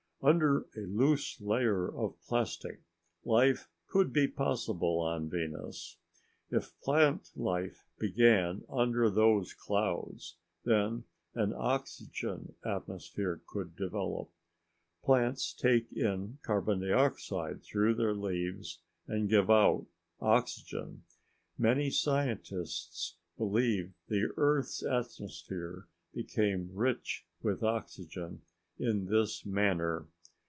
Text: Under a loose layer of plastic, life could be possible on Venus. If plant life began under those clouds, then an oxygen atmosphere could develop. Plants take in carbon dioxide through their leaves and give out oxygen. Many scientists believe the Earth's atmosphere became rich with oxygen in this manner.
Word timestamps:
Under 0.23 0.67
a 0.77 0.81
loose 0.81 1.41
layer 1.41 1.87
of 1.87 2.15
plastic, 2.21 2.79
life 3.25 3.67
could 3.87 4.13
be 4.13 4.27
possible 4.27 4.99
on 4.99 5.27
Venus. 5.27 5.97
If 6.51 6.79
plant 6.79 7.31
life 7.35 7.87
began 7.97 8.63
under 8.69 9.09
those 9.09 9.51
clouds, 9.55 10.35
then 10.63 11.05
an 11.33 11.53
oxygen 11.57 12.53
atmosphere 12.63 13.41
could 13.47 13.75
develop. 13.75 14.29
Plants 15.03 15.53
take 15.55 15.91
in 15.91 16.37
carbon 16.43 16.81
dioxide 16.81 17.63
through 17.63 17.95
their 17.95 18.13
leaves 18.13 18.77
and 19.07 19.27
give 19.27 19.49
out 19.49 19.87
oxygen. 20.19 21.01
Many 21.57 21.89
scientists 21.89 23.15
believe 23.39 23.95
the 24.07 24.31
Earth's 24.37 24.83
atmosphere 24.85 25.87
became 26.13 26.69
rich 26.75 27.25
with 27.41 27.63
oxygen 27.63 28.43
in 28.79 29.05
this 29.05 29.45
manner. 29.45 30.07